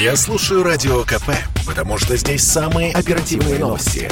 [0.00, 1.28] Я слушаю Радио КП,
[1.66, 4.10] потому что здесь самые оперативные новости.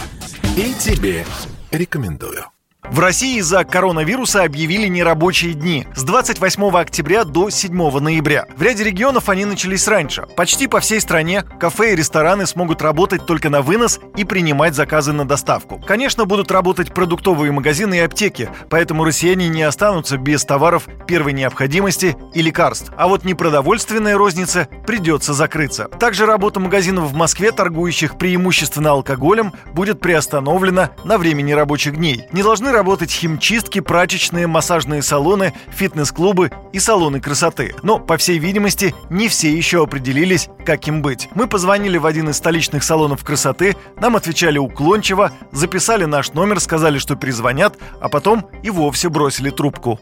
[0.55, 1.25] И тебе
[1.71, 2.45] рекомендую.
[2.85, 8.47] В России из-за коронавируса объявили нерабочие дни с 28 октября до 7 ноября.
[8.57, 10.27] В ряде регионов они начались раньше.
[10.37, 15.13] Почти по всей стране кафе и рестораны смогут работать только на вынос и принимать заказы
[15.13, 15.83] на доставку.
[15.85, 22.17] Конечно, будут работать продуктовые магазины и аптеки, поэтому россияне не останутся без товаров первой необходимости
[22.33, 22.93] и лекарств.
[22.97, 25.89] А вот непродовольственная розница придется закрыться.
[25.99, 32.27] Также работа магазинов в Москве, торгующих преимущественно алкоголем, будет приостановлена на время нерабочих дней.
[32.33, 37.75] Не должны работать химчистки, прачечные, массажные салоны, фитнес-клубы и салоны красоты.
[37.83, 41.29] Но, по всей видимости, не все еще определились, как им быть.
[41.35, 46.99] Мы позвонили в один из столичных салонов красоты, нам отвечали уклончиво, записали наш номер, сказали,
[46.99, 49.99] что перезвонят, а потом и вовсе бросили трубку.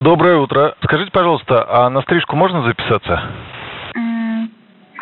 [0.00, 0.74] Доброе утро.
[0.84, 3.22] Скажите, пожалуйста, а на стрижку можно записаться?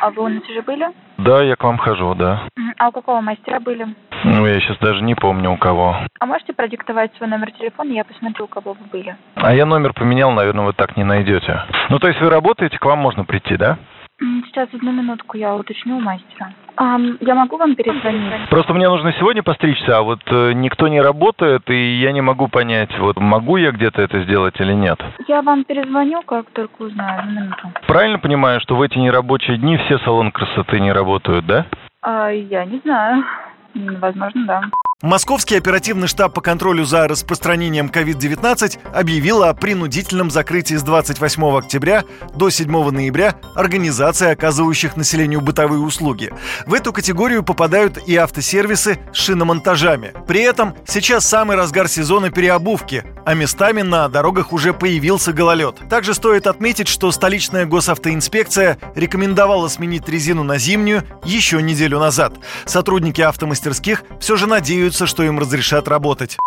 [0.01, 0.87] А вы у нас уже были?
[1.19, 2.49] Да, я к вам хожу, да.
[2.79, 3.87] А у какого мастера были?
[4.25, 5.97] Ну, я сейчас даже не помню у кого.
[6.19, 9.17] А можете продиктовать свой номер телефона, я посмотрю, у кого вы были.
[9.37, 11.63] А я номер поменял, наверное, вы так не найдете.
[11.91, 13.77] Ну, то есть вы работаете, к вам можно прийти, да?
[14.19, 16.53] Сейчас, одну минутку, я уточню у мастера.
[16.77, 18.49] Ам, я могу вам перезвонить?
[18.49, 22.49] Просто мне нужно сегодня постричься, а вот э, никто не работает, и я не могу
[22.49, 25.01] понять, вот могу я где-то это сделать или нет.
[25.29, 27.21] Я вам перезвоню, как только узнаю.
[27.21, 27.73] Одну минуту.
[27.87, 31.67] Правильно понимаю, что в эти нерабочие дни все салоны красоты не работают, да?
[32.03, 33.25] А, я не знаю.
[33.75, 34.63] Возможно, да.
[35.05, 42.05] Московский оперативный штаб по контролю за распространением COVID-19 объявил о принудительном закрытии с 28 октября
[42.35, 46.33] до 7 ноября организаций, оказывающих населению бытовые услуги.
[46.65, 50.15] В эту категорию попадают и автосервисы с шиномонтажами.
[50.27, 55.77] При этом сейчас самый разгар сезона переобувки, а местами на дорогах уже появился гололед.
[55.91, 62.33] Также стоит отметить, что столичная госавтоинспекция рекомендовала сменить резину на зимнюю еще неделю назад.
[62.65, 66.39] Сотрудники автомастерских все же надеются, что им разрешат работать.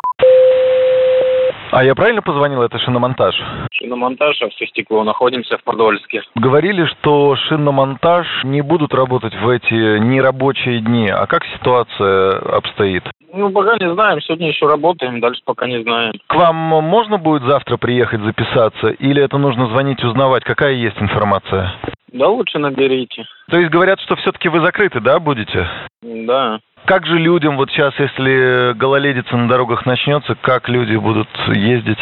[1.71, 3.35] А я правильно позвонил, это шиномонтаж?
[3.73, 5.03] Шиномонтаж, автостекло.
[5.03, 6.23] Находимся в Подольске.
[6.35, 11.09] Говорили, что шиномонтаж не будут работать в эти нерабочие дни.
[11.09, 13.03] А как ситуация обстоит?
[13.33, 14.21] Ну, пока не знаем.
[14.21, 16.13] Сегодня еще работаем, дальше пока не знаем.
[16.27, 18.87] К вам можно будет завтра приехать записаться?
[18.87, 21.73] Или это нужно звонить, узнавать, какая есть информация?
[22.13, 23.25] Да лучше наберите.
[23.49, 25.67] То есть говорят, что все-таки вы закрыты, да, будете?
[26.01, 26.59] Да.
[26.87, 31.99] Как же людям вот сейчас, если гололедица на дорогах начнется, как люди будут ездить?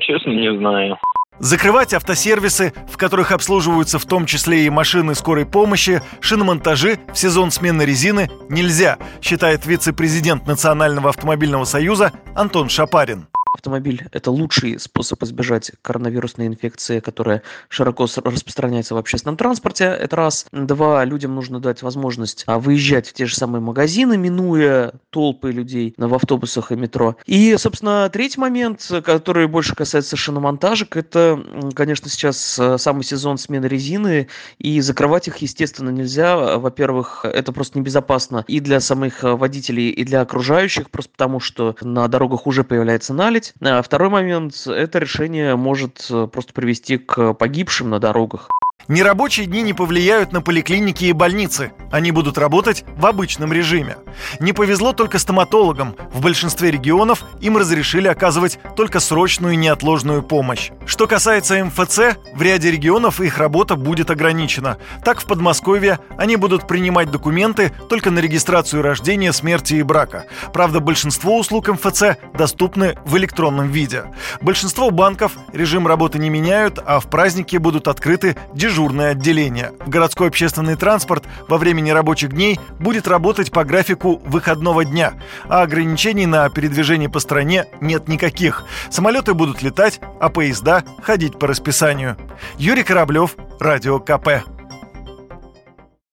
[0.00, 0.96] Честно, не знаю.
[1.38, 7.50] Закрывать автосервисы, в которых обслуживаются в том числе и машины скорой помощи, шиномонтажи в сезон
[7.50, 13.26] смены резины нельзя, считает вице-президент Национального автомобильного союза Антон Шапарин.
[13.54, 19.84] Автомобиль– это лучший способ избежать коронавирусной инфекции, которая широко распространяется в общественном транспорте.
[19.84, 20.46] Это раз.
[20.50, 25.94] Два, людям нужно дать возможность а, выезжать в те же самые магазины, минуя толпы людей
[25.96, 27.16] в автобусах и метро.
[27.26, 31.40] И, собственно, третий момент, который больше касается шиномонтажек, это,
[31.76, 34.26] конечно, сейчас э, самый сезон смены резины,
[34.58, 36.58] и закрывать их, естественно, нельзя.
[36.58, 41.76] Во-первых, это просто небезопасно и для самих э, водителей, и для окружающих, просто потому что
[41.82, 43.43] на дорогах уже появляется наледь.
[43.60, 48.48] А второй момент, это решение может э, просто привести к погибшим на дорогах.
[48.86, 51.72] Нерабочие дни не повлияют на поликлиники и больницы.
[51.90, 53.96] Они будут работать в обычном режиме.
[54.40, 55.96] Не повезло только стоматологам.
[56.12, 60.70] В большинстве регионов им разрешили оказывать только срочную и неотложную помощь.
[60.84, 64.76] Что касается МФЦ, в ряде регионов их работа будет ограничена.
[65.02, 70.26] Так, в Подмосковье они будут принимать документы только на регистрацию рождения, смерти и брака.
[70.52, 74.04] Правда, большинство услуг МФЦ доступны в электронном виде.
[74.42, 78.36] Большинство банков режим работы не меняют, а в праздники будут открыты
[78.74, 79.70] дежурное отделение.
[79.86, 85.12] Городской общественный транспорт во время нерабочих дней будет работать по графику выходного дня,
[85.48, 88.64] а ограничений на передвижение по стране нет никаких.
[88.90, 92.16] Самолеты будут летать, а поезда ходить по расписанию.
[92.58, 94.53] Юрий Кораблев, Радио КП.